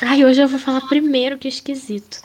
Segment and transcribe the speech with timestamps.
[0.00, 2.20] Ai, hoje eu vou falar primeiro, que esquisito.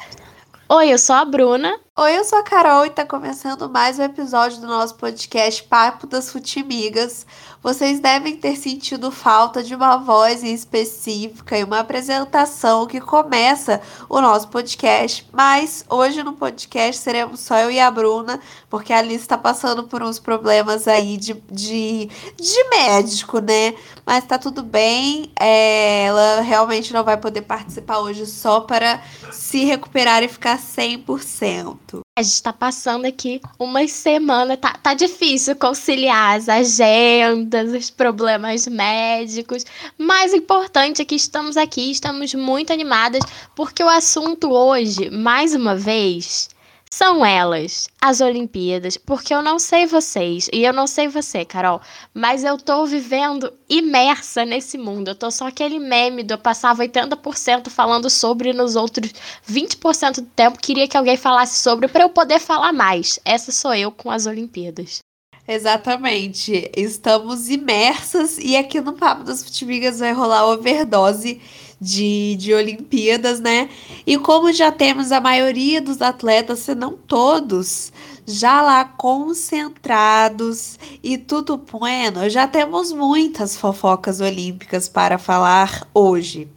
[0.69, 1.79] Oi, eu sou a Bruna.
[2.03, 6.07] Oi, eu sou a Carol e tá começando mais um episódio do nosso podcast Papo
[6.07, 7.27] das Futimigas.
[7.61, 13.79] Vocês devem ter sentido falta de uma voz específica e uma apresentação que começa
[14.09, 18.97] o nosso podcast, mas hoje no podcast seremos só eu e a Bruna, porque a
[18.97, 23.75] Alice está passando por uns problemas aí de, de, de médico, né?
[24.03, 29.65] Mas tá tudo bem, é, ela realmente não vai poder participar hoje só para se
[29.65, 31.90] recuperar e ficar 100%.
[32.17, 38.67] A gente tá passando aqui uma semana, tá, tá difícil conciliar as agendas, os problemas
[38.67, 39.65] médicos.
[39.97, 43.23] Mais importante é que estamos aqui, estamos muito animadas,
[43.55, 46.49] porque o assunto hoje, mais uma vez,
[46.93, 51.81] são elas, as Olimpíadas, porque eu não sei vocês, e eu não sei você, Carol,
[52.13, 55.07] mas eu tô vivendo imersa nesse mundo.
[55.07, 59.13] Eu tô só aquele meme do eu passava 80% falando sobre e nos outros
[59.49, 63.19] 20% do tempo queria que alguém falasse sobre para eu poder falar mais.
[63.23, 64.99] Essa sou eu com as Olimpíadas.
[65.47, 66.69] Exatamente.
[66.75, 71.41] Estamos imersas e aqui no Papo das Futimigas vai rolar overdose
[71.81, 73.67] de, de Olimpíadas, né?
[74.05, 77.91] E como já temos a maioria dos atletas, se não todos,
[78.27, 86.47] já lá concentrados e tudo bueno, já temos muitas fofocas olímpicas para falar hoje.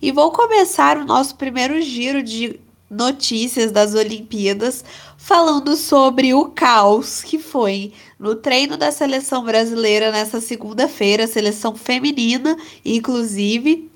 [0.00, 4.84] E vou começar o nosso primeiro giro de notícias das Olimpíadas
[5.16, 12.56] falando sobre o caos que foi no treino da seleção brasileira nessa segunda-feira, seleção feminina,
[12.84, 13.90] inclusive,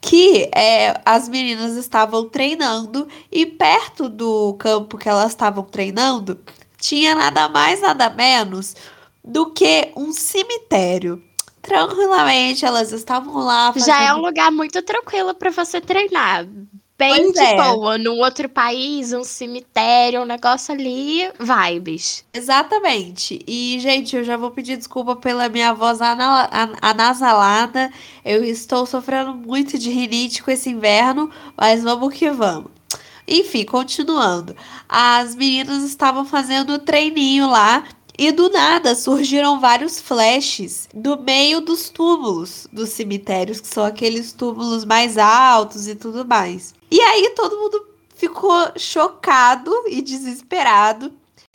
[0.00, 6.40] que é, as meninas estavam treinando e perto do campo que elas estavam treinando
[6.80, 8.74] tinha nada mais, nada menos
[9.22, 11.22] do que um cemitério.
[11.62, 13.72] Tranquilamente, elas estavam lá.
[13.72, 13.86] Fazendo...
[13.86, 16.46] Já é um lugar muito tranquilo para você treinar
[17.32, 17.56] de é.
[17.56, 22.24] boa, num outro país, um cemitério, um negócio ali, vibes.
[22.32, 23.42] Exatamente.
[23.46, 26.00] E, gente, eu já vou pedir desculpa pela minha voz
[26.82, 27.90] anasalada.
[28.24, 32.70] Eu estou sofrendo muito de rinite com esse inverno, mas vamos que vamos.
[33.26, 34.56] Enfim, continuando.
[34.88, 37.84] As meninas estavam fazendo o treininho lá
[38.20, 44.30] e do nada surgiram vários flashes do meio dos túmulos dos cemitérios, que são aqueles
[44.30, 46.74] túmulos mais altos e tudo mais.
[46.90, 47.82] E aí todo mundo
[48.14, 51.10] ficou chocado e desesperado.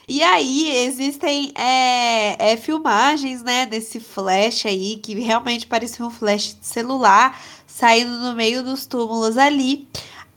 [0.07, 6.57] E aí existem é, é, filmagens, né, desse flash aí, que realmente parecia um flash
[6.59, 9.87] de celular, saindo no meio dos túmulos ali.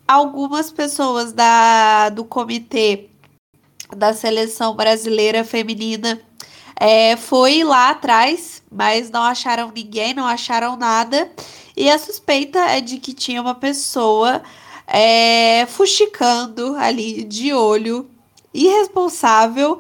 [0.07, 3.09] Algumas pessoas da, do comitê
[3.97, 6.21] da seleção brasileira feminina
[6.79, 11.31] é, foi lá atrás, mas não acharam ninguém, não acharam nada.
[11.77, 14.43] E a suspeita é de que tinha uma pessoa
[14.87, 18.09] é, fuxicando ali de olho,
[18.55, 19.79] irresponsável,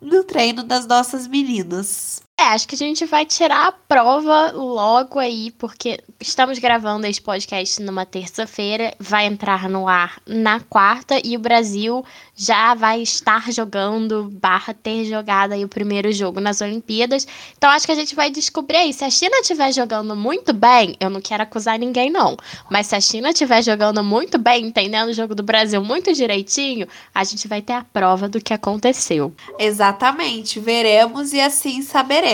[0.00, 2.22] no treino das nossas meninas.
[2.38, 7.18] É, acho que a gente vai tirar a prova logo aí, porque estamos gravando esse
[7.18, 12.04] podcast numa terça-feira, vai entrar no ar na quarta e o Brasil
[12.34, 17.26] já vai estar jogando, barra ter jogado aí o primeiro jogo nas Olimpíadas.
[17.56, 18.92] Então acho que a gente vai descobrir aí.
[18.92, 22.36] Se a China estiver jogando muito bem, eu não quero acusar ninguém, não.
[22.70, 26.86] Mas se a China estiver jogando muito bem, entendendo o jogo do Brasil muito direitinho,
[27.14, 29.34] a gente vai ter a prova do que aconteceu.
[29.58, 30.60] Exatamente.
[30.60, 32.25] Veremos e assim saberemos.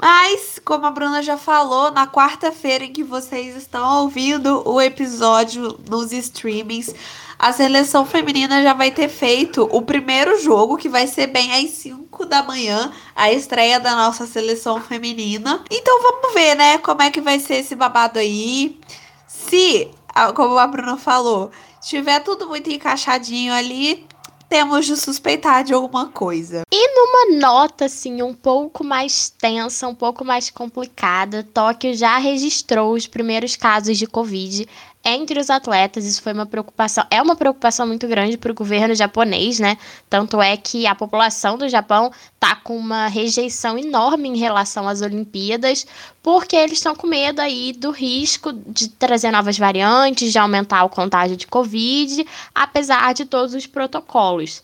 [0.00, 5.76] Mas, como a Bruna já falou, na quarta-feira em que vocês estão ouvindo o episódio
[5.88, 6.94] nos streamings,
[7.38, 11.70] a seleção feminina já vai ter feito o primeiro jogo, que vai ser bem às
[11.70, 15.64] 5 da manhã, a estreia da nossa seleção feminina.
[15.70, 18.78] Então vamos ver, né, como é que vai ser esse babado aí.
[19.26, 19.90] Se,
[20.34, 21.50] como a Bruna falou,
[21.80, 24.06] tiver tudo muito encaixadinho ali,
[24.48, 26.62] temos de suspeitar de alguma coisa.
[26.72, 32.94] E numa nota assim um pouco mais tensa, um pouco mais complicada, Tóquio já registrou
[32.94, 34.66] os primeiros casos de Covid
[35.08, 36.04] entre os atletas.
[36.04, 39.76] Isso foi uma preocupação, é uma preocupação muito grande para o governo japonês, né?
[40.08, 45.00] Tanto é que a população do Japão tá com uma rejeição enorme em relação às
[45.00, 45.86] Olimpíadas,
[46.22, 50.90] porque eles estão com medo aí do risco de trazer novas variantes, de aumentar o
[50.90, 54.62] contágio de Covid, apesar de todos os protocolos.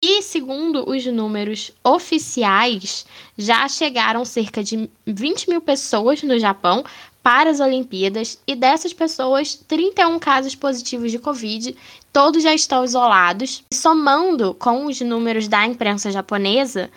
[0.00, 3.04] E segundo os números oficiais,
[3.36, 6.84] já chegaram cerca de 20 mil pessoas no Japão
[7.28, 11.76] para as Olimpíadas e dessas pessoas, 31 casos positivos de Covid,
[12.10, 13.62] todos já estão isolados.
[13.70, 16.88] Somando com os números da imprensa japonesa,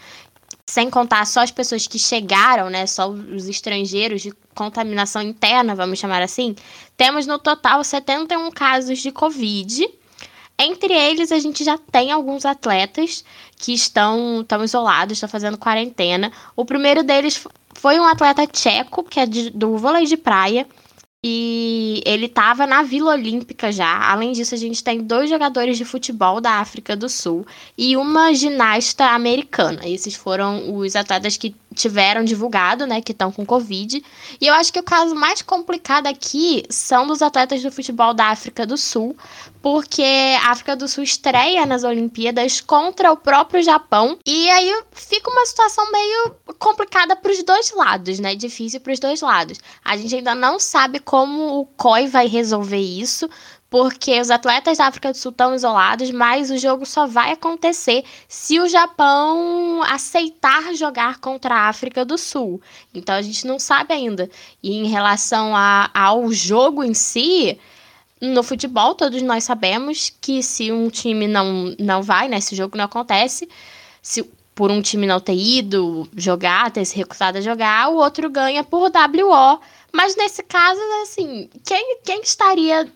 [0.66, 6.00] sem contar só as pessoas que chegaram, né, só os estrangeiros de contaminação interna, vamos
[6.00, 6.56] chamar assim,
[6.96, 9.86] temos no total 71 casos de Covid.
[10.58, 13.24] Entre eles, a gente já tem alguns atletas
[13.58, 16.32] que estão, estão isolados, estão fazendo quarentena.
[16.56, 17.44] O primeiro deles
[17.76, 20.68] foi um atleta tcheco, que é de, do vôlei de praia,
[21.24, 24.12] e ele estava na Vila Olímpica já.
[24.12, 27.46] Além disso, a gente tem dois jogadores de futebol da África do Sul
[27.78, 29.88] e uma ginasta americana.
[29.88, 34.04] Esses foram os atletas que tiveram divulgado, né, que estão com Covid.
[34.40, 38.28] E eu acho que o caso mais complicado aqui são dos atletas do futebol da
[38.28, 39.16] África do Sul,
[39.62, 40.04] porque
[40.44, 44.18] a África do Sul estreia nas Olimpíadas contra o próprio Japão.
[44.26, 48.36] E aí fica uma situação meio complicada para os dois lados, né?
[48.36, 49.60] Difícil para os dois lados.
[49.84, 53.30] A gente ainda não sabe como o COI vai resolver isso,
[53.72, 58.04] porque os atletas da África do Sul estão isolados, mas o jogo só vai acontecer
[58.28, 62.62] se o Japão aceitar jogar contra a África do Sul.
[62.94, 64.30] Então a gente não sabe ainda.
[64.62, 67.58] E em relação a, ao jogo em si,
[68.20, 72.58] no futebol todos nós sabemos que se um time não, não vai, né, se o
[72.58, 73.48] jogo não acontece,
[74.02, 74.22] se
[74.54, 78.66] por um time não ter ido jogar, ter se recusado a jogar, o outro ganha
[78.66, 79.62] por WO.
[79.94, 82.92] Mas nesse caso, assim, quem, quem estaria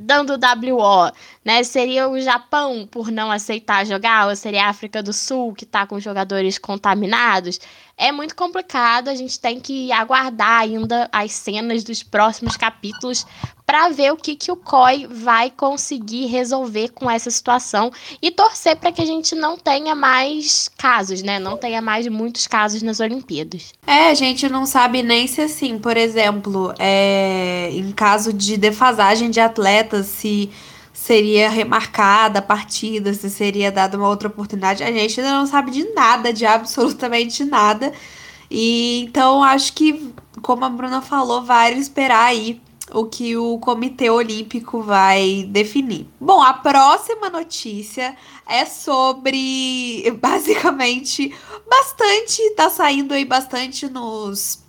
[0.00, 1.12] dando WO,
[1.44, 1.62] né?
[1.62, 5.86] Seria o Japão por não aceitar jogar, ou seria a África do Sul que está
[5.86, 7.60] com jogadores contaminados?
[7.96, 13.26] É muito complicado, a gente tem que aguardar ainda as cenas dos próximos capítulos
[13.70, 18.74] para ver o que, que o COI vai conseguir resolver com essa situação e torcer
[18.74, 21.38] para que a gente não tenha mais casos, né?
[21.38, 23.72] Não tenha mais muitos casos nas Olimpíadas.
[23.86, 29.30] É, a gente não sabe nem se assim, por exemplo, é, em caso de defasagem
[29.30, 30.50] de atletas, se
[30.92, 34.82] seria remarcada a partida, se seria dada uma outra oportunidade.
[34.82, 37.92] A gente ainda não sabe de nada, de absolutamente nada.
[38.50, 40.12] E então acho que,
[40.42, 42.60] como a Bruna falou, vale esperar aí
[42.92, 46.06] o que o Comitê Olímpico vai definir.
[46.20, 48.16] Bom, a próxima notícia
[48.46, 51.34] é sobre basicamente
[51.68, 54.60] bastante, tá saindo aí bastante nos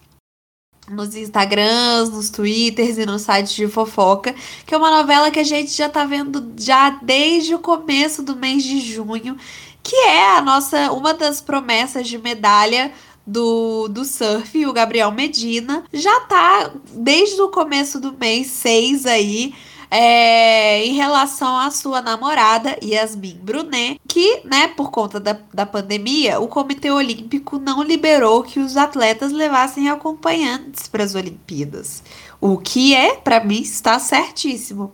[0.90, 4.36] nos Instagrams, nos Twitters e nos sites de fofoca,
[4.66, 8.36] que é uma novela que a gente já tá vendo já desde o começo do
[8.36, 9.38] mês de junho,
[9.82, 12.92] que é a nossa uma das promessas de medalha
[13.26, 19.54] do, do surf, o Gabriel Medina, já tá desde o começo do mês 6 aí.
[19.94, 26.40] É, em relação à sua namorada, Yasmin Brunet, que, né, por conta da, da pandemia,
[26.40, 32.02] o Comitê Olímpico não liberou que os atletas levassem acompanhantes para as Olimpíadas.
[32.40, 34.94] O que é, para mim, está certíssimo.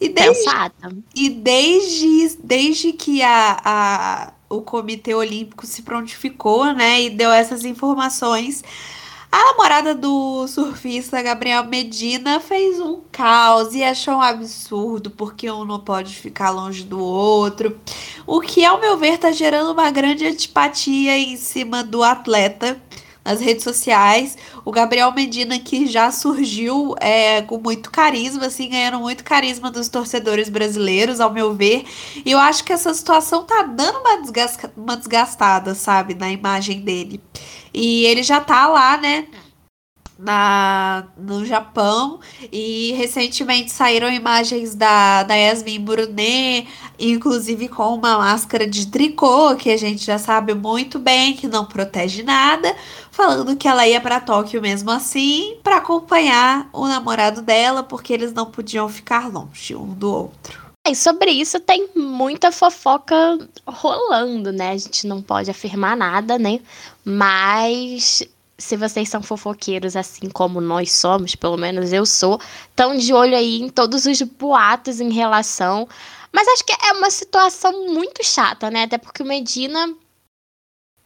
[0.00, 0.44] E desde,
[1.14, 7.64] e desde, desde que a, a, o Comitê Olímpico se prontificou, né, e deu essas
[7.64, 8.62] informações.
[9.30, 15.66] A namorada do surfista Gabriel Medina fez um caos e achou um absurdo porque um
[15.66, 17.78] não pode ficar longe do outro.
[18.26, 22.80] O que, ao meu ver, está gerando uma grande antipatia em cima do atleta
[23.24, 24.36] nas redes sociais.
[24.64, 29.88] O Gabriel Medina, que já surgiu é, com muito carisma, assim, ganhando muito carisma dos
[29.88, 31.84] torcedores brasileiros, ao meu ver.
[32.24, 36.80] E eu acho que essa situação tá dando uma, desgasca, uma desgastada, sabe, na imagem
[36.80, 37.20] dele.
[37.72, 39.26] E ele já tá lá, né?
[40.18, 42.18] Na, no Japão
[42.50, 46.66] e recentemente saíram imagens da, da Yasmin Brunet,
[46.98, 51.64] inclusive com uma máscara de tricô, que a gente já sabe muito bem que não
[51.64, 52.74] protege nada,
[53.12, 58.32] falando que ela ia para Tóquio mesmo assim para acompanhar o namorado dela, porque eles
[58.32, 60.68] não podiam ficar longe um do outro.
[60.88, 64.70] E sobre isso tem muita fofoca rolando, né?
[64.70, 66.60] A gente não pode afirmar nada, né?
[67.04, 68.22] Mas
[68.58, 73.36] se vocês são fofoqueiros assim como nós somos, pelo menos eu sou, estão de olho
[73.36, 75.88] aí em todos os boatos em relação.
[76.32, 78.82] Mas acho que é uma situação muito chata, né?
[78.82, 79.94] Até porque o Medina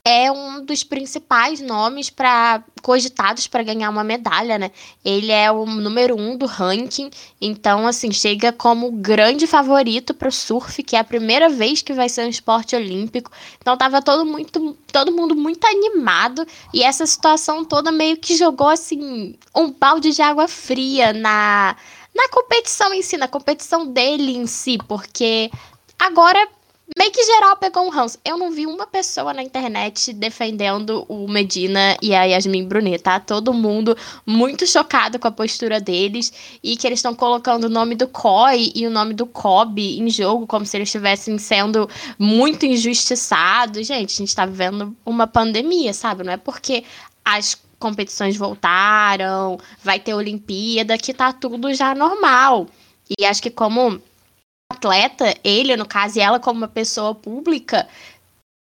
[0.05, 4.73] é um dos principais nomes para cogitados para ganhar uma medalha, né?
[5.05, 7.09] Ele é o número um do ranking,
[7.41, 11.93] então assim chega como grande favorito para o surf, que é a primeira vez que
[11.93, 13.31] vai ser um esporte olímpico.
[13.61, 16.45] Então tava todo muito, todo mundo muito animado
[16.75, 21.77] e essa situação toda meio que jogou assim um balde de água fria na
[22.15, 25.51] na competição em si, na competição dele em si, porque
[25.99, 26.47] agora
[26.99, 28.19] meio que geral pegou um ranço.
[28.25, 33.21] Eu não vi uma pessoa na internet defendendo o Medina e a Yasmin Brunet, tá?
[33.21, 33.97] Todo mundo
[34.27, 36.33] muito chocado com a postura deles
[36.63, 40.09] e que eles estão colocando o nome do COI e o nome do COB em
[40.11, 43.87] jogo, como se eles estivessem sendo muito injustiçados.
[43.87, 46.25] Gente, a gente tá vivendo uma pandemia, sabe?
[46.25, 46.85] Não é porque
[47.25, 52.69] as competições voltaram, vai ter Olimpíada, que tá tudo já normal.
[53.19, 54.01] E acho que como
[54.83, 57.87] atleta, ele, no caso, e ela como uma pessoa pública,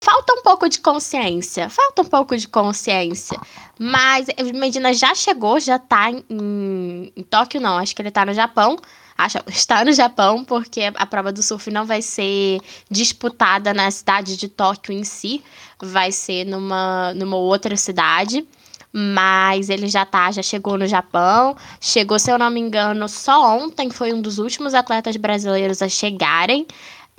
[0.03, 1.71] falta um pouco de consciência.
[1.71, 3.39] Falta um pouco de consciência.
[3.79, 7.79] Mas Medina já chegou, já tá em, em Tóquio, não.
[7.79, 8.77] Acho que ele tá no Japão.
[9.17, 12.59] Acho, está no Japão, porque a prova do surf não vai ser
[12.91, 15.45] disputada na cidade de Tóquio em si.
[15.81, 18.47] Vai ser numa, numa outra cidade
[18.93, 21.57] mas ele já tá, já chegou no Japão.
[21.81, 25.89] Chegou, se eu não me engano, só ontem foi um dos últimos atletas brasileiros a
[25.89, 26.67] chegarem.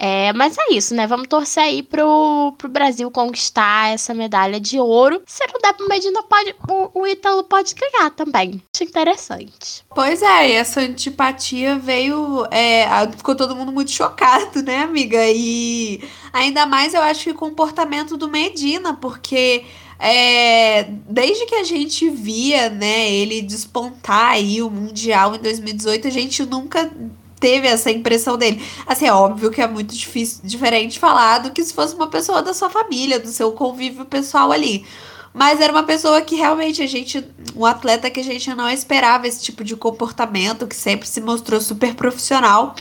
[0.04, 1.06] É, mas é isso, né?
[1.06, 5.22] Vamos torcer aí pro, pro Brasil conquistar essa medalha de ouro.
[5.28, 8.60] Se não der pro Medina, pode, o, o Ítalo pode ganhar também.
[8.74, 9.86] Acho interessante.
[9.94, 12.48] Pois é, e essa antipatia veio.
[12.50, 15.20] É, ficou todo mundo muito chocado, né, amiga?
[15.30, 19.66] E ainda mais eu acho que o comportamento do Medina, porque
[20.04, 26.12] é, desde que a gente via, né, ele despontar aí o Mundial em 2018, a
[26.12, 26.92] gente nunca
[27.40, 28.64] teve essa impressão dele.
[28.88, 32.42] Assim, é óbvio que é muito difícil, diferente falar do que se fosse uma pessoa
[32.42, 34.88] da sua família, do seu convívio pessoal ali.
[35.32, 37.24] Mas era uma pessoa que realmente a gente,
[37.56, 41.62] um atleta que a gente não esperava esse tipo de comportamento, que sempre se mostrou
[41.62, 42.76] super profissional.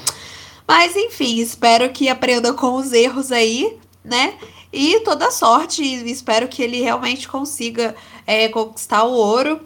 [0.67, 4.35] Mas enfim, espero que aprenda com os erros aí, né?
[4.73, 7.95] E toda sorte, espero que ele realmente consiga
[8.27, 9.61] é, conquistar o ouro.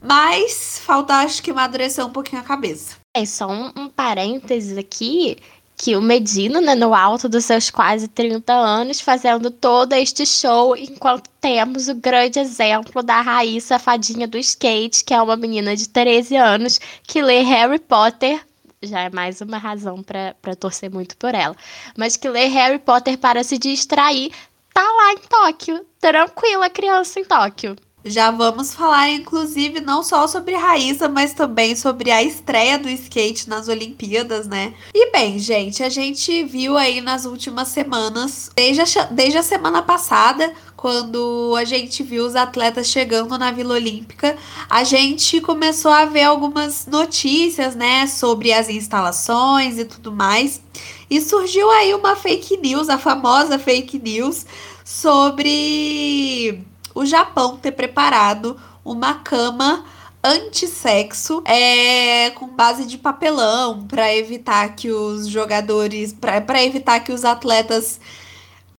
[0.00, 2.96] Mas falta, acho que, amadurecer um pouquinho a cabeça.
[3.16, 5.38] É só um, um parênteses aqui
[5.76, 10.76] que o Medina, né, no alto dos seus quase 30 anos, fazendo todo este show,
[10.76, 15.88] enquanto temos o grande exemplo da Raíssa, fadinha do skate, que é uma menina de
[15.88, 18.40] 13 anos que lê Harry Potter
[18.84, 21.56] já é mais uma razão para torcer muito por ela.
[21.96, 24.32] Mas que ler Harry Potter para se distrair,
[24.72, 25.84] tá lá em Tóquio.
[26.00, 27.76] Tranquila criança em Tóquio.
[28.06, 33.48] Já vamos falar, inclusive, não só sobre Raíssa, mas também sobre a estreia do skate
[33.48, 34.74] nas Olimpíadas, né?
[34.92, 39.80] E bem, gente, a gente viu aí nas últimas semanas, desde a, desde a semana
[39.80, 44.36] passada, quando a gente viu os atletas chegando na Vila Olímpica,
[44.68, 50.60] a gente começou a ver algumas notícias, né, sobre as instalações e tudo mais.
[51.08, 54.44] E surgiu aí uma fake news, a famosa fake news,
[54.84, 56.62] sobre
[56.94, 59.84] o Japão ter preparado uma cama
[60.22, 67.24] antissexo é, com base de papelão para evitar que os jogadores, para evitar que os
[67.24, 68.00] atletas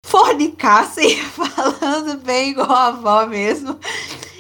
[0.05, 3.79] fornicassem, falando bem igual a avó mesmo.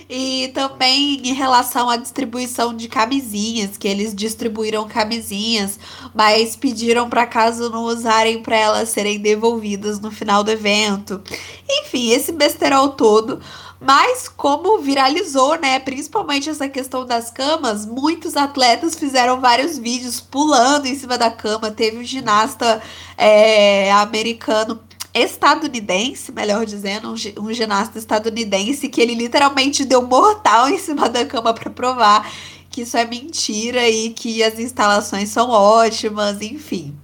[0.08, 5.80] E também em relação à distribuição de camisinhas, que eles distribuíram camisinhas,
[6.14, 11.22] mas pediram para caso não usarem para elas serem devolvidas no final do evento.
[11.68, 13.40] Enfim, esse besterol todo.
[13.80, 20.86] Mas como viralizou, né, principalmente essa questão das camas, muitos atletas fizeram vários vídeos pulando
[20.86, 21.70] em cima da cama.
[21.70, 22.80] Teve um ginasta
[23.16, 24.80] é, americano
[25.14, 31.24] estadunidense, melhor dizendo, um, um ginasta estadunidense que ele literalmente deu mortal em cima da
[31.24, 32.28] cama para provar
[32.68, 36.98] que isso é mentira e que as instalações são ótimas, enfim.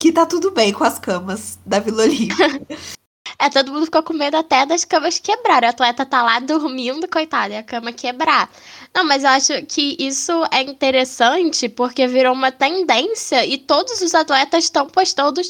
[0.00, 2.44] Que tá tudo bem com as camas da Vila Olímpica.
[3.40, 5.68] É, todo mundo ficou com medo até das camas quebrarem.
[5.68, 8.50] O atleta tá lá dormindo, coitado, e a cama quebrar.
[8.92, 14.12] Não, mas eu acho que isso é interessante porque virou uma tendência e todos os
[14.12, 15.40] atletas estão postando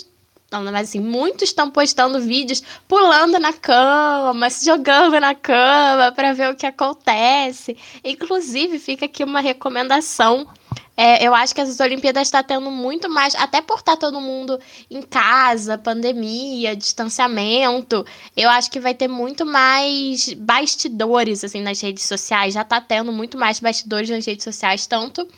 [0.50, 6.32] não, mas assim, muitos estão postando vídeos pulando na cama, se jogando na cama para
[6.32, 7.76] ver o que acontece.
[8.02, 10.48] Inclusive, fica aqui uma recomendação.
[10.96, 13.98] É, eu acho que as Olimpíadas estão tá tendo muito mais, até por estar tá
[13.98, 14.58] todo mundo
[14.90, 18.04] em casa, pandemia, distanciamento.
[18.34, 22.54] Eu acho que vai ter muito mais bastidores assim nas redes sociais.
[22.54, 25.28] Já está tendo muito mais bastidores nas redes sociais, tanto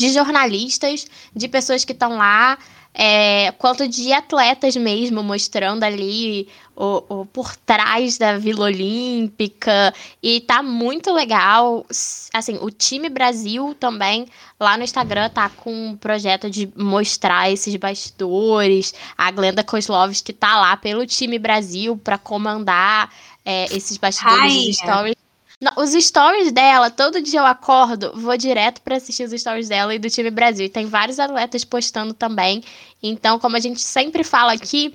[0.00, 2.58] de jornalistas, de pessoas que estão lá
[2.92, 9.94] é, quanto de atletas mesmo, mostrando ali o, o, por trás da Vila Olímpica.
[10.22, 11.86] E tá muito legal.
[12.34, 14.26] Assim, o time Brasil também,
[14.58, 18.92] lá no Instagram, tá com um projeto de mostrar esses bastidores.
[19.16, 23.12] A Glenda Kozlovski tá lá pelo time Brasil para comandar
[23.44, 25.29] é, esses bastidores de stories.
[25.76, 29.98] Os stories dela, todo dia eu acordo, vou direto para assistir os stories dela e
[29.98, 30.64] do time Brasil.
[30.64, 32.64] E tem vários atletas postando também.
[33.02, 34.94] Então, como a gente sempre fala aqui,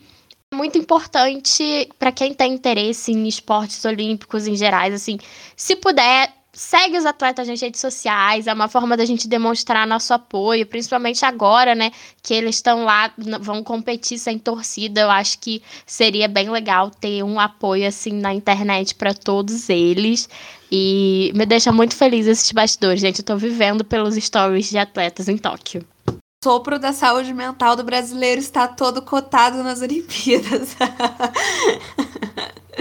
[0.51, 5.19] é muito importante para quem tem interesse em esportes olímpicos em gerais, assim,
[5.55, 10.13] se puder segue os atletas nas redes sociais, é uma forma da gente demonstrar nosso
[10.13, 11.91] apoio, principalmente agora, né,
[12.23, 15.01] que eles estão lá, vão competir sem torcida.
[15.01, 20.29] Eu acho que seria bem legal ter um apoio assim na internet para todos eles.
[20.71, 23.19] E me deixa muito feliz esses bastidores, gente.
[23.19, 25.85] Eu tô vivendo pelos stories de atletas em Tóquio.
[26.07, 30.75] O sopro da saúde mental do brasileiro está todo cotado nas Olimpíadas.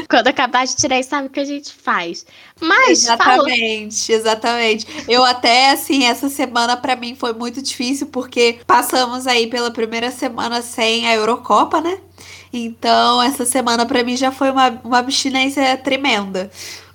[0.08, 2.26] Quando acabar de tirar, sabe o que a gente faz.
[2.60, 3.04] Mas.
[3.04, 4.86] Exatamente, exatamente.
[5.08, 10.10] Eu até, assim, essa semana para mim foi muito difícil, porque passamos aí pela primeira
[10.10, 11.98] semana sem a Eurocopa, né?
[12.52, 16.50] Então, essa semana para mim já foi uma, uma abstinência tremenda.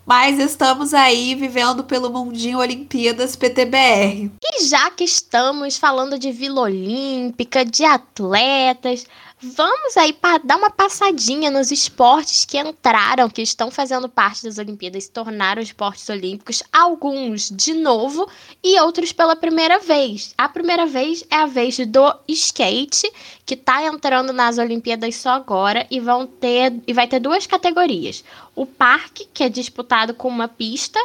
[0.10, 4.32] Mas estamos aí vivendo pelo mundinho Olimpíadas PTBR.
[4.44, 9.06] E já que estamos falando de Vila Olímpica, de atletas,
[9.42, 15.06] Vamos aí dar uma passadinha nos esportes que entraram, que estão fazendo parte das Olimpíadas,
[15.06, 18.30] se tornaram esportes olímpicos, alguns de novo
[18.62, 20.34] e outros pela primeira vez.
[20.38, 23.10] A primeira vez é a vez do skate,
[23.46, 28.26] que está entrando nas Olimpíadas só agora e vão ter e vai ter duas categorias.
[28.54, 31.00] O parque, que é disputado com uma pista,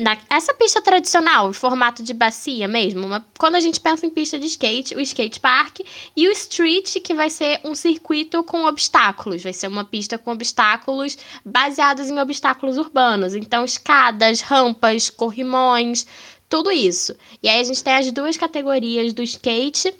[0.00, 4.10] na, essa pista tradicional, em formato de bacia mesmo, uma, quando a gente pensa em
[4.10, 5.80] pista de skate, o skate park
[6.16, 10.32] e o street, que vai ser um circuito com obstáculos, vai ser uma pista com
[10.32, 16.06] obstáculos baseados em obstáculos urbanos, então escadas, rampas, corrimões,
[16.48, 17.14] tudo isso.
[17.42, 19.94] E aí a gente tem as duas categorias do skate,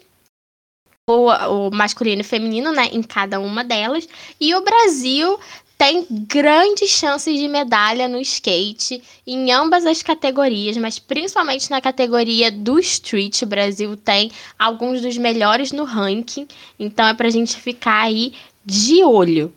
[1.09, 4.09] o, masculino e feminino, né, em cada uma delas,
[4.40, 5.38] e o Brasil
[5.80, 12.52] tem grandes chances de medalha no skate em ambas as categorias, mas principalmente na categoria
[12.52, 16.46] do street, o Brasil tem alguns dos melhores no ranking,
[16.78, 19.54] então é para a gente ficar aí de olho.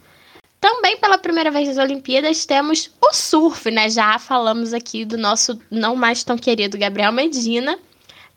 [0.61, 3.89] Também pela primeira vez nas Olimpíadas temos o surf, né?
[3.89, 7.77] Já falamos aqui do nosso não mais tão querido Gabriel Medina,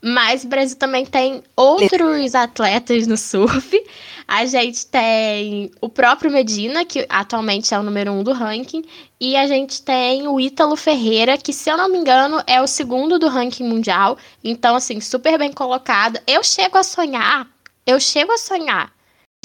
[0.02, 3.84] mas o Brasil também tem outros atletas no surf.
[4.28, 8.84] A gente tem o próprio Medina, que atualmente é o número um do ranking.
[9.20, 12.66] E a gente tem o Ítalo Ferreira, que, se eu não me engano, é o
[12.66, 14.18] segundo do ranking mundial.
[14.42, 16.20] Então, assim, super bem colocado.
[16.26, 17.48] Eu chego a sonhar,
[17.86, 18.92] eu chego a sonhar.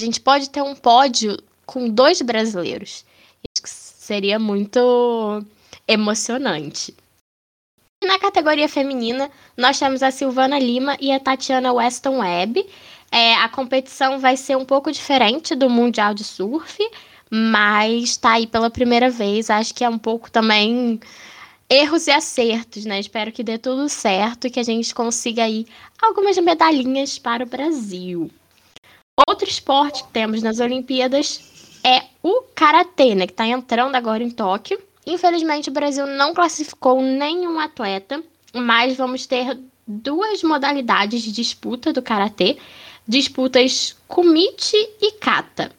[0.00, 3.04] A gente pode ter um pódio com dois brasileiros.
[3.54, 5.44] Isso seria muito
[5.86, 6.94] emocionante.
[8.02, 12.66] Na categoria feminina, nós temos a Silvana Lima e a Tatiana Weston Webb.
[13.12, 16.78] É, a competição vai ser um pouco diferente do Mundial de Surf,
[17.30, 19.50] mas está aí pela primeira vez.
[19.50, 20.98] Acho que é um pouco também
[21.70, 22.98] erros e acertos, né?
[22.98, 25.64] Espero que dê tudo certo e que a gente consiga aí
[26.02, 28.28] algumas medalhinhas para o Brasil.
[29.28, 31.40] Outro esporte que temos nas Olimpíadas
[31.84, 33.28] é o karatê, né?
[33.28, 34.80] Que está entrando agora em Tóquio.
[35.06, 38.22] Infelizmente, o Brasil não classificou nenhum atleta,
[38.54, 42.56] mas vamos ter duas modalidades de disputa do karatê,
[43.06, 45.72] disputas kumite e kata.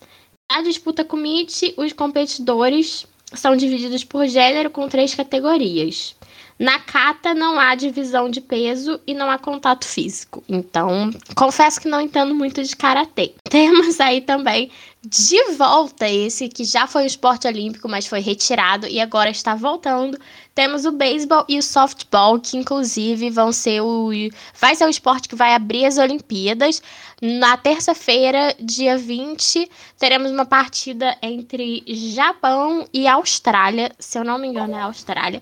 [0.51, 6.15] Na disputa kumite, os competidores são divididos por gênero com três categorias.
[6.59, 10.43] Na kata não há divisão de peso e não há contato físico.
[10.47, 13.33] Então, confesso que não entendo muito de karatê.
[13.49, 14.69] Temos aí também
[15.05, 19.53] de volta esse que já foi o esporte olímpico, mas foi retirado e agora está
[19.53, 20.17] voltando.
[20.55, 24.11] Temos o beisebol e o softball, que inclusive vão ser o
[24.57, 26.81] vai ser o esporte que vai abrir as Olimpíadas.
[27.21, 34.47] Na terça-feira, dia 20, teremos uma partida entre Japão e Austrália, se eu não me
[34.47, 35.41] engano é Austrália.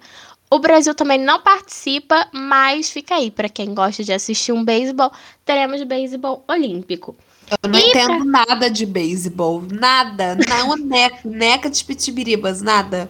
[0.49, 5.11] O Brasil também não participa, mas fica aí para quem gosta de assistir um beisebol,
[5.45, 7.15] teremos beisebol olímpico.
[7.51, 9.61] Eu não entendo nada de beisebol.
[9.69, 10.37] Nada.
[10.47, 13.09] Não neca, neca de pitibiribas, nada.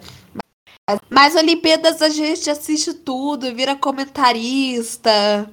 [1.08, 5.48] Mas Olimpíadas a gente assiste tudo, vira comentarista,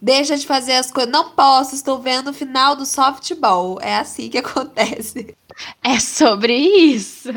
[0.00, 1.12] deixa de fazer as coisas.
[1.12, 3.78] Não posso, estou vendo o final do softball.
[3.82, 5.36] É assim que acontece.
[5.84, 7.28] É sobre isso.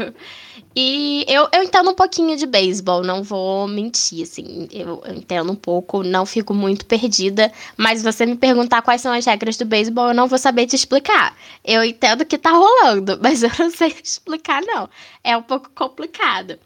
[0.76, 5.56] E eu, eu entendo um pouquinho de beisebol, não vou mentir, assim, eu, entendo um
[5.56, 10.08] pouco, não fico muito perdida, mas você me perguntar quais são as regras do beisebol,
[10.08, 11.38] eu não vou saber te explicar.
[11.64, 14.90] Eu entendo que tá rolando, mas eu não sei explicar, não.
[15.24, 16.58] É um pouco complicado.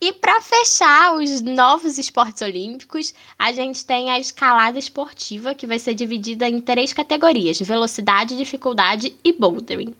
[0.00, 5.78] E para fechar os novos esportes olímpicos, a gente tem a escalada esportiva, que vai
[5.78, 9.94] ser dividida em três categorias: velocidade, dificuldade e bouldering.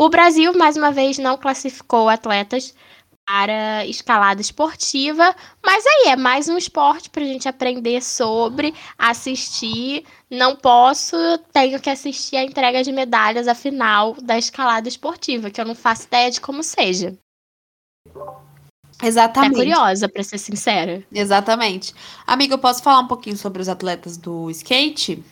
[0.00, 2.74] O Brasil, mais uma vez, não classificou atletas
[3.26, 10.06] para escalada esportiva, mas aí é mais um esporte para a gente aprender sobre, assistir.
[10.30, 11.14] Não posso,
[11.52, 15.74] tenho que assistir a entrega de medalhas à final da escalada esportiva, que eu não
[15.74, 17.14] faço ideia de como seja.
[19.02, 19.52] Exatamente.
[19.52, 21.04] É curiosa, para ser sincera.
[21.12, 21.94] Exatamente.
[22.26, 25.22] Amiga, eu posso falar um pouquinho sobre os atletas do skate?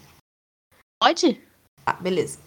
[1.03, 1.41] Pode?
[1.87, 2.39] Tá, beleza.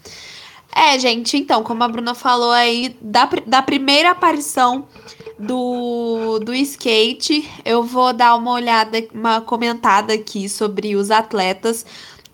[0.73, 4.87] É, gente, então, como a Bruna falou aí, da, da primeira aparição
[5.37, 11.85] do, do skate, eu vou dar uma olhada, uma comentada aqui sobre os atletas,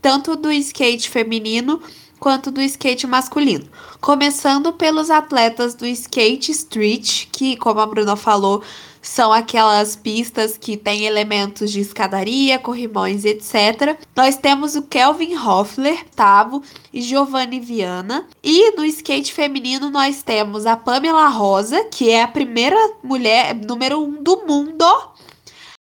[0.02, 1.82] tanto do skate feminino
[2.20, 3.68] quanto do skate masculino.
[4.02, 8.62] Começando pelos atletas do skate street, que, como a Bruna falou,
[9.08, 13.98] são aquelas pistas que têm elementos de escadaria, corrimões, etc.
[14.16, 18.28] Nós temos o Kelvin Hoffler, Tavo e Giovanni Viana.
[18.44, 24.04] E no skate feminino nós temos a Pamela Rosa, que é a primeira mulher número
[24.04, 24.86] um do mundo.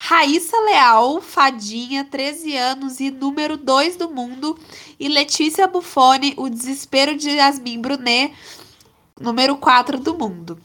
[0.02, 4.58] Raíssa Leal, fadinha, 13 anos e número 2 do mundo.
[4.98, 8.32] E Letícia Buffoni, o desespero de Yasmin Brunet,
[9.20, 10.58] número 4 do mundo.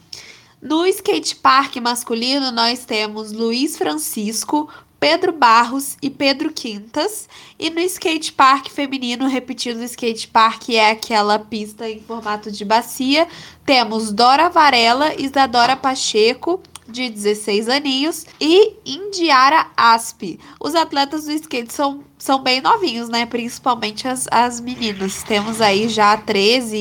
[0.65, 4.67] No skate park masculino, nós temos Luiz Francisco,
[4.99, 7.30] Pedro Barros e Pedro Quintas.
[7.60, 12.65] E no skate park feminino, repetindo, o skate park é aquela pista em formato de
[12.65, 13.28] bacia.
[13.63, 20.39] Temos Dora Varela, Isadora Pacheco, de 16 aninhos, e Indiara Aspe.
[20.60, 23.28] Os atletas do skate são, são bem novinhos, né?
[23.28, 25.21] Principalmente as, as meninas.
[25.21, 26.80] Temos aí já 13 e,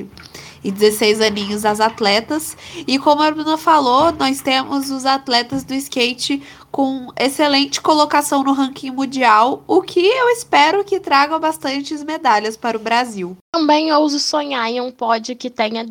[0.00, 0.06] e
[0.64, 2.56] e 16 aninhos as atletas.
[2.86, 8.52] E como a Bruna falou, nós temos os atletas do skate com excelente colocação no
[8.52, 13.36] ranking mundial, o que eu espero que traga bastantes medalhas para o Brasil.
[13.54, 15.86] Também ouso sonhar em um pódio que tenha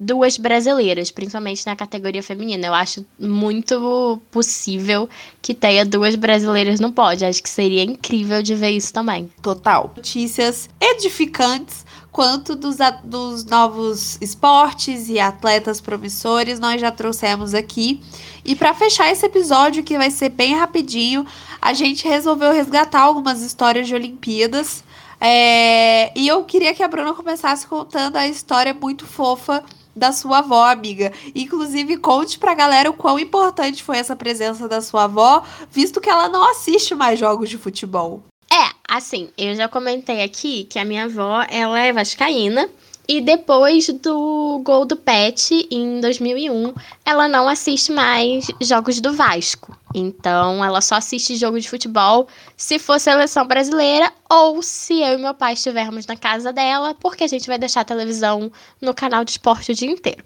[0.00, 2.66] duas brasileiras, principalmente na categoria feminina.
[2.66, 5.08] Eu acho muito possível
[5.40, 7.28] que tenha duas brasileiras no pódio.
[7.28, 9.30] Acho que seria incrível de ver isso também.
[9.40, 9.92] Total.
[9.94, 18.02] Notícias edificantes quanto dos, dos novos esportes e atletas promissores nós já trouxemos aqui.
[18.44, 21.24] E para fechar esse episódio, que vai ser bem rapidinho,
[21.62, 24.82] a gente resolveu resgatar algumas histórias de Olimpíadas.
[25.20, 26.12] É...
[26.18, 30.64] E eu queria que a Bruna começasse contando a história muito fofa da sua avó,
[30.64, 31.12] amiga.
[31.34, 36.08] Inclusive, conte pra galera o quão importante foi essa presença da sua avó, visto que
[36.08, 38.22] ela não assiste mais jogos de futebol.
[38.50, 42.70] É, assim, eu já comentei aqui que a minha avó, ela é vascaína.
[43.10, 46.74] E depois do gol do Pet, em 2001,
[47.06, 49.74] ela não assiste mais jogos do Vasco.
[49.94, 55.22] Então, ela só assiste jogo de futebol se for seleção brasileira ou se eu e
[55.22, 59.24] meu pai estivermos na casa dela, porque a gente vai deixar a televisão no canal
[59.24, 60.22] de esporte o dia inteiro.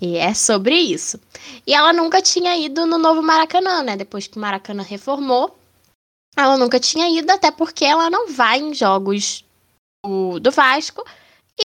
[0.00, 1.20] E é sobre isso.
[1.66, 3.96] E ela nunca tinha ido no novo Maracanã, né?
[3.98, 5.56] Depois que o Maracanã reformou,
[6.34, 9.44] ela nunca tinha ido, até porque ela não vai em jogos
[10.02, 11.04] do, do Vasco.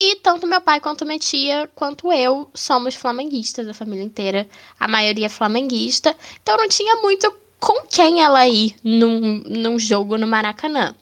[0.01, 4.88] E tanto meu pai quanto minha tia, quanto eu, somos flamenguistas, a família inteira, a
[4.88, 6.14] maioria é flamenguista.
[6.42, 10.94] Então não tinha muito com quem ela ir num, num jogo no Maracanã.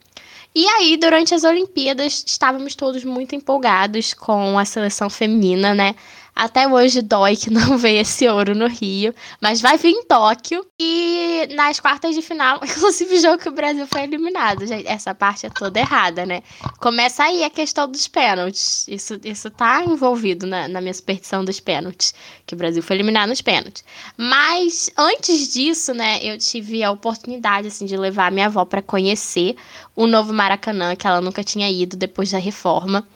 [0.55, 5.97] E aí, durante as Olimpíadas, estávamos todos muito empolgados com a seleção feminina, né?
[6.35, 10.67] Até hoje dói que não veio esse ouro no Rio, mas vai vir em Tóquio.
[10.81, 14.67] E nas quartas de final, inclusive o jogo que o Brasil foi eliminado.
[14.67, 16.43] Gente, essa parte é toda errada, né?
[16.81, 18.87] Começa aí a questão dos pênaltis.
[18.89, 22.13] Isso, isso tá envolvido na, na minha superstição dos pênaltis,
[22.45, 23.85] que o Brasil foi eliminado nos pênaltis.
[24.17, 29.55] Mas antes disso, né, eu tive a oportunidade assim de levar minha avó para conhecer
[29.95, 33.07] o novo Maracanã, que ela nunca tinha ido depois da reforma.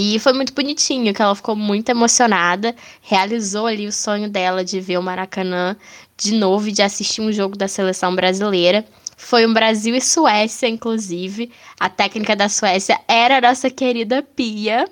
[0.00, 4.80] E foi muito bonitinho, que ela ficou muito emocionada, realizou ali o sonho dela de
[4.80, 5.76] ver o Maracanã
[6.16, 8.84] de novo e de assistir um jogo da seleção brasileira.
[9.16, 11.52] Foi um Brasil e Suécia, inclusive.
[11.78, 14.88] A técnica da Suécia era a nossa querida Pia.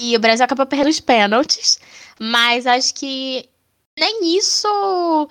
[0.00, 1.78] E o Brasil acabou perdendo os pênaltis,
[2.18, 3.48] mas acho que
[3.98, 5.28] nem isso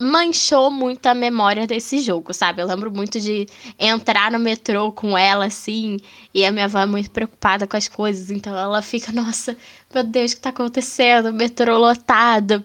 [0.00, 2.60] manchou muito a memória desse jogo, sabe?
[2.60, 3.46] Eu lembro muito de
[3.78, 5.98] entrar no metrô com ela, assim,
[6.34, 9.56] e a minha avó é muito preocupada com as coisas, então ela fica, nossa,
[9.94, 11.32] meu Deus, o que tá acontecendo?
[11.32, 12.64] Metrô lotado.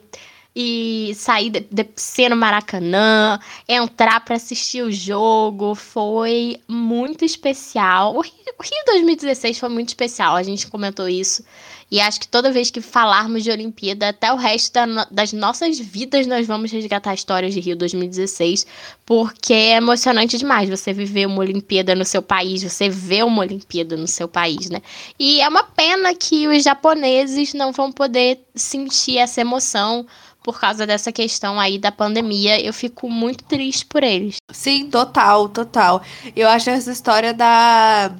[0.54, 8.17] E sair, descer no Maracanã, entrar para assistir o jogo, foi muito especial.
[8.17, 11.41] O Rio, o Rio 2016 foi muito especial, a gente comentou isso
[11.91, 15.77] e acho que toda vez que falarmos de Olimpíada, até o resto da, das nossas
[15.77, 18.65] vidas, nós vamos resgatar a história de Rio 2016,
[19.06, 23.97] porque é emocionante demais você viver uma Olimpíada no seu país, você ver uma Olimpíada
[23.97, 24.82] no seu país, né?
[25.19, 30.06] E é uma pena que os japoneses não vão poder sentir essa emoção
[30.43, 32.60] por causa dessa questão aí da pandemia.
[32.60, 34.38] Eu fico muito triste por eles.
[34.51, 36.01] Sim, total, total.
[36.36, 38.12] Eu acho essa história da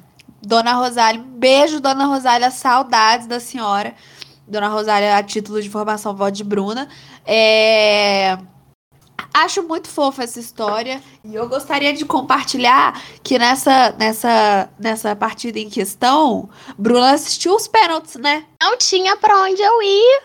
[0.42, 3.94] Dona Rosália, beijo, Dona Rosália, saudades da senhora.
[4.46, 6.88] Dona Rosália, a título de formação, vó de Bruna.
[7.24, 8.36] É
[9.32, 15.58] Acho muito fofa essa história e eu gostaria de compartilhar que nessa, nessa, nessa partida
[15.58, 18.44] em questão, Bruna assistiu os pênaltis, né?
[18.60, 20.22] Não tinha pra onde eu ir.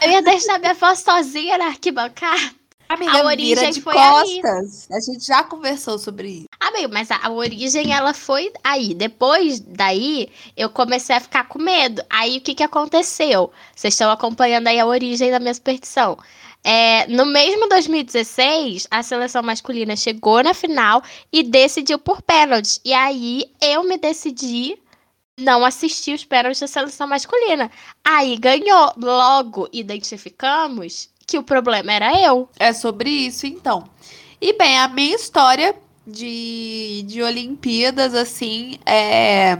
[0.00, 2.50] Eu ia deixar minha voz sozinha na arquibancada.
[2.88, 4.88] Amiga, a origem de foi costas.
[4.90, 4.96] Aí.
[4.96, 6.46] A gente já conversou sobre isso.
[6.60, 8.94] Amigo, mas a, a, origem ela foi aí.
[8.94, 12.02] Depois daí, eu comecei a ficar com medo.
[12.08, 13.50] Aí o que que aconteceu?
[13.74, 16.16] Vocês estão acompanhando aí a origem da minha superstição.
[16.62, 22.80] É, no mesmo 2016, a seleção masculina chegou na final e decidiu por pênaltis.
[22.84, 24.76] E aí eu me decidi
[25.38, 27.70] não assistir os pênaltis da seleção masculina.
[28.04, 28.92] Aí ganhou.
[28.96, 32.48] Logo identificamos que o problema era eu.
[32.58, 33.84] É sobre isso, então.
[34.40, 35.74] E bem, a minha história
[36.06, 39.58] de, de Olimpíadas, assim, é.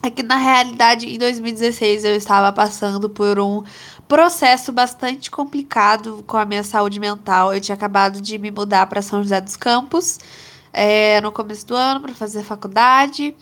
[0.00, 3.64] É que na realidade, em 2016, eu estava passando por um
[4.06, 7.52] processo bastante complicado com a minha saúde mental.
[7.52, 10.20] Eu tinha acabado de me mudar para São José dos Campos
[10.72, 13.34] é, no começo do ano para fazer faculdade.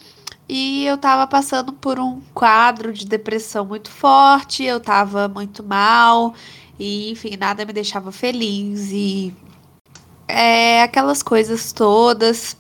[0.49, 6.35] E eu estava passando por um quadro de depressão muito forte, eu estava muito mal,
[6.79, 9.35] e enfim, nada me deixava feliz, e
[10.29, 12.57] é, aquelas coisas todas.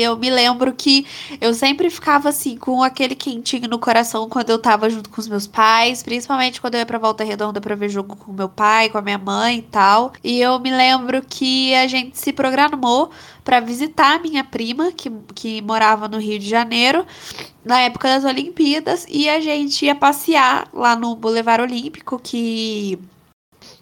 [0.00, 1.06] E eu me lembro que
[1.42, 5.28] eu sempre ficava assim, com aquele quentinho no coração quando eu tava junto com os
[5.28, 8.88] meus pais, principalmente quando eu ia pra Volta Redonda pra ver jogo com meu pai,
[8.88, 10.14] com a minha mãe e tal.
[10.24, 13.10] E eu me lembro que a gente se programou
[13.44, 17.04] para visitar a minha prima, que, que morava no Rio de Janeiro,
[17.62, 22.98] na época das Olimpíadas, e a gente ia passear lá no Boulevard Olímpico, que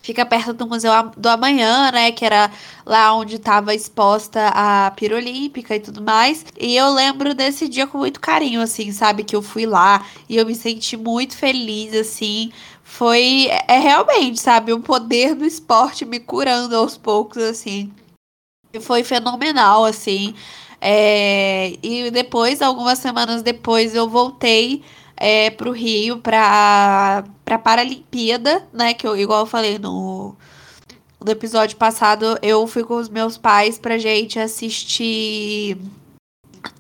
[0.08, 2.10] fica perto do Museu do Amanhã, né?
[2.10, 2.50] Que era
[2.86, 6.46] lá onde estava exposta a pira olímpica e tudo mais.
[6.58, 9.22] E eu lembro desse dia com muito carinho, assim, sabe?
[9.22, 12.50] Que eu fui lá e eu me senti muito feliz, assim.
[12.82, 13.48] Foi.
[13.50, 14.72] É, é realmente, sabe?
[14.72, 17.92] O poder do esporte me curando aos poucos, assim.
[18.72, 20.34] E foi fenomenal, assim.
[20.80, 24.82] É, e depois, algumas semanas depois, eu voltei
[25.18, 28.94] é, para o Rio para para Paralimpíada, né?
[28.94, 30.36] Que eu, igual eu falei no,
[31.24, 35.78] no episódio passado, eu fui com os meus pais pra gente assistir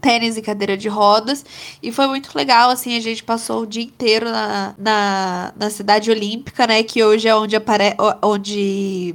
[0.00, 1.44] tênis e cadeira de rodas.
[1.82, 6.10] E foi muito legal, assim, a gente passou o dia inteiro na, na, na cidade
[6.10, 6.82] olímpica, né?
[6.82, 7.96] Que hoje é onde aparece.
[8.22, 9.14] onde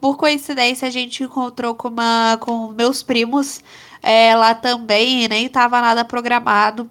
[0.00, 3.60] por coincidência a gente encontrou com, uma, com meus primos
[4.00, 6.88] é, lá também, nem tava nada programado.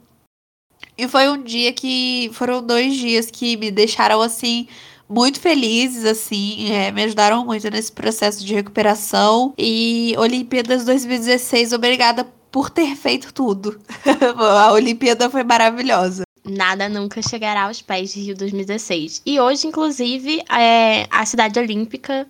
[0.97, 2.29] E foi um dia que.
[2.33, 4.67] Foram dois dias que me deixaram assim.
[5.09, 9.53] Muito felizes, assim, é, me ajudaram muito nesse processo de recuperação.
[9.57, 13.77] E Olimpíadas 2016, obrigada por ter feito tudo.
[14.37, 16.23] a Olimpíada foi maravilhosa.
[16.45, 19.21] Nada nunca chegará aos pés de Rio 2016.
[19.25, 22.25] E hoje, inclusive, é, a cidade olímpica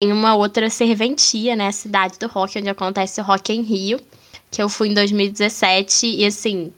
[0.00, 1.68] tem uma outra serventia, né?
[1.68, 4.00] A cidade do rock, onde acontece o Rock em Rio,
[4.50, 6.06] que eu fui em 2017.
[6.06, 6.72] E assim,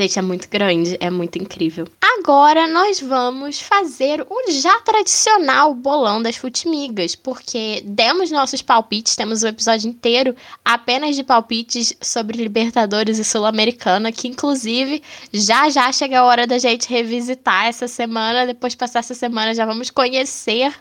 [0.00, 1.86] Gente, é muito grande, é muito incrível.
[2.00, 9.42] Agora nós vamos fazer o já tradicional bolão das futimigas, porque demos nossos palpites, temos
[9.42, 10.34] o episódio inteiro
[10.64, 15.02] apenas de palpites sobre Libertadores e Sul-Americana, que inclusive
[15.34, 19.54] já já chega a hora da gente revisitar essa semana, depois de passar essa semana
[19.54, 20.74] já vamos conhecer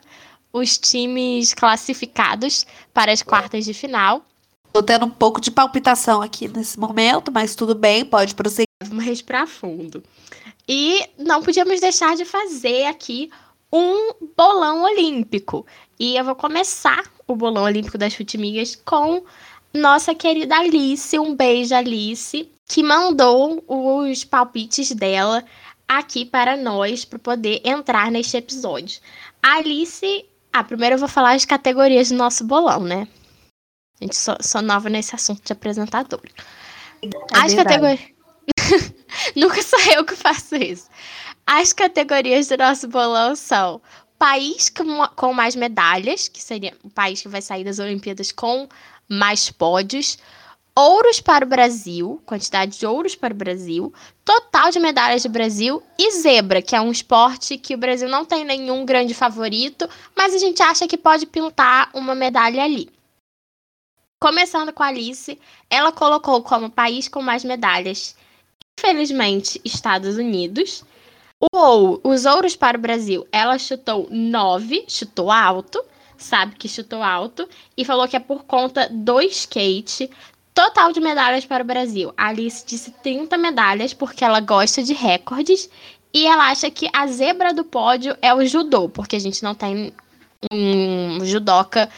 [0.54, 4.24] os times classificados para as quartas de final.
[4.72, 8.69] Tô tendo um pouco de palpitação aqui nesse momento, mas tudo bem, pode prosseguir.
[8.82, 10.02] Vamos respirar fundo.
[10.68, 13.30] E não podíamos deixar de fazer aqui
[13.72, 15.66] um bolão olímpico.
[16.00, 19.24] E eu vou começar o bolão olímpico das futimigas com
[19.74, 21.20] nossa querida Alice.
[21.20, 25.44] Um beijo, Alice, que mandou os palpites dela
[25.86, 29.02] aqui para nós, para poder entrar neste episódio.
[29.44, 30.26] A Alice.
[30.54, 33.08] Ah, primeiro eu vou falar as categorias do nosso bolão, né?
[34.00, 36.32] A gente sou, sou nova nesse assunto de apresentadora.
[37.04, 38.19] É as categorias.
[39.36, 40.88] Nunca sou eu que faço isso.
[41.46, 43.82] As categorias do nosso bolão são
[44.20, 44.70] país
[45.16, 48.68] com, mais medalhas, que seria o país que vai sair das Olimpíadas com
[49.08, 50.18] mais pódios.
[50.76, 55.82] ouros para o Brasil, quantidade de ouros para o Brasil, total de medalhas do Brasil
[55.98, 60.34] e zebra, que é um esporte que o Brasil não tem nenhum grande favorito, mas
[60.34, 62.90] a gente acha que pode pintar uma medalha ali.
[64.22, 68.16] Começando com a Alice, ela colocou como país com mais medalhas,
[68.80, 70.84] infelizmente, Estados Unidos.
[71.54, 75.82] O os ouros para o Brasil, ela chutou 9, chutou alto,
[76.18, 80.10] sabe que chutou alto, e falou que é por conta do skate.
[80.54, 82.14] Total de medalhas para o Brasil.
[82.18, 85.70] A Alice disse 30 medalhas porque ela gosta de recordes
[86.14, 89.56] e ela acha que a zebra do pódio é o judô, porque a gente não
[89.56, 89.94] tem
[90.52, 91.90] um judoca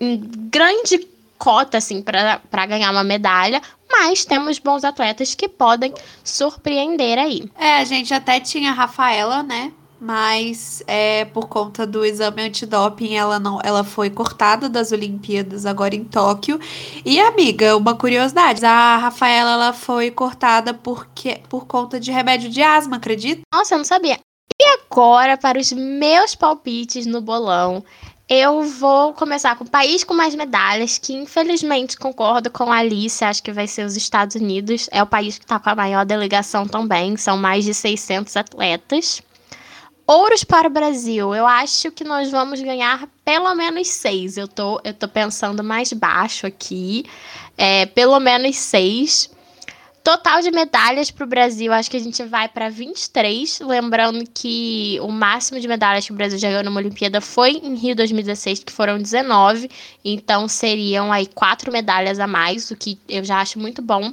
[0.00, 0.20] em
[0.50, 3.60] grande cota assim para ganhar uma medalha,
[3.96, 7.48] mas temos bons atletas que podem surpreender aí.
[7.56, 9.72] É, a gente até tinha a Rafaela, né?
[10.00, 15.94] mas é, por conta do exame antidoping ela não ela foi cortada das Olimpíadas agora
[15.94, 16.60] em Tóquio.
[17.04, 22.62] E amiga, uma curiosidade, a Rafaela ela foi cortada porque por conta de remédio de
[22.62, 23.40] asma, acredita?
[23.50, 24.18] Nossa, eu não sabia.
[24.60, 27.82] E agora para os meus palpites no bolão.
[28.28, 33.22] Eu vou começar com o país com mais medalhas, que infelizmente concordo com a Alice,
[33.22, 34.88] acho que vai ser os Estados Unidos.
[34.90, 39.22] É o país que está com a maior delegação também, são mais de 600 atletas.
[40.06, 44.38] Ouros para o Brasil, eu acho que nós vamos ganhar pelo menos seis.
[44.38, 47.04] Eu tô, eu tô pensando mais baixo aqui.
[47.58, 49.30] É, pelo menos seis.
[50.04, 53.60] Total de medalhas para o Brasil, acho que a gente vai para 23.
[53.60, 57.74] Lembrando que o máximo de medalhas que o Brasil já ganhou numa Olimpíada foi em
[57.74, 59.70] Rio 2016, que foram 19.
[60.04, 64.12] Então seriam aí quatro medalhas a mais, o que eu já acho muito bom.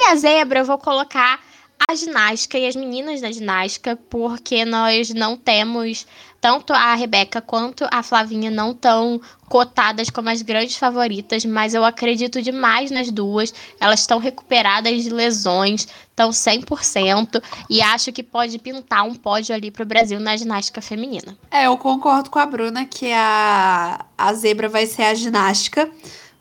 [0.00, 1.44] E a zebra eu vou colocar
[1.86, 6.06] a ginástica e as meninas da ginástica, porque nós não temos
[6.40, 11.84] tanto a Rebeca quanto a Flavinha não tão cotadas como as grandes favoritas, mas eu
[11.84, 13.52] acredito demais nas duas.
[13.80, 19.70] Elas estão recuperadas de lesões, estão 100% e acho que pode pintar um pódio ali
[19.70, 21.36] para o Brasil na ginástica feminina.
[21.50, 25.90] É, eu concordo com a Bruna que a, a zebra vai ser a ginástica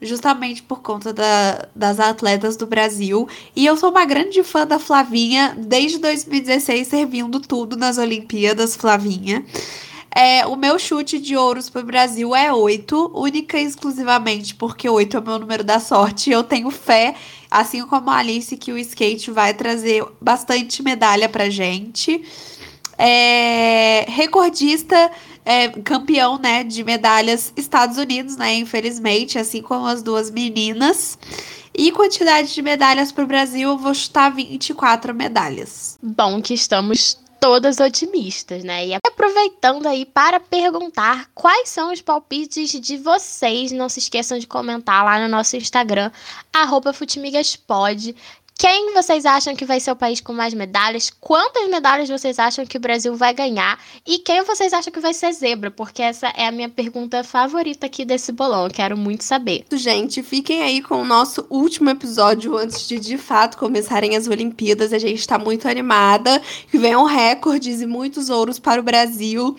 [0.01, 3.27] justamente por conta da, das atletas do Brasil.
[3.55, 9.43] E eu sou uma grande fã da Flavinha, desde 2016 servindo tudo nas Olimpíadas, Flavinha.
[10.19, 14.89] É, o meu chute de ouros para o Brasil é 8, única e exclusivamente porque
[14.89, 16.31] 8 é o meu número da sorte.
[16.31, 17.13] Eu tenho fé,
[17.51, 22.23] assim como a Alice, que o skate vai trazer bastante medalha pra gente.
[22.97, 25.11] É, recordista
[25.47, 31.17] é, campeão, né, de medalhas Estados Unidos, né, infelizmente, assim como as duas meninas.
[31.73, 35.97] E quantidade de medalhas para o Brasil, eu vou chutar 24 medalhas.
[36.03, 38.87] Bom que estamos todas otimistas, né?
[38.87, 44.47] E aproveitando aí para perguntar quais são os palpites de vocês, não se esqueçam de
[44.47, 46.11] comentar lá no nosso Instagram,
[46.51, 48.15] arroba Futimigaspod.
[48.57, 51.11] Quem vocês acham que vai ser o país com mais medalhas?
[51.21, 53.79] Quantas medalhas vocês acham que o Brasil vai ganhar?
[54.03, 55.69] E quem vocês acham que vai ser zebra?
[55.69, 58.65] Porque essa é a minha pergunta favorita aqui desse bolão.
[58.65, 59.63] Eu quero muito saber.
[59.71, 64.91] Gente, fiquem aí com o nosso último episódio antes de de fato começarem as Olimpíadas.
[64.91, 66.41] A gente está muito animada.
[66.71, 69.55] Que venham recordes e muitos ouros para o Brasil.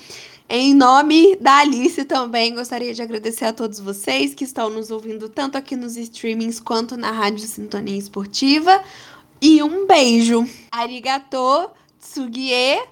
[0.50, 5.28] Em nome da Alice também, gostaria de agradecer a todos vocês que estão nos ouvindo
[5.28, 8.82] tanto aqui nos streamings quanto na Rádio Sintonia Esportiva.
[9.42, 10.48] E um beijo.
[10.72, 12.82] Arigato, tsugie.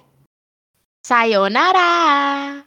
[1.03, 2.63] Sayonara!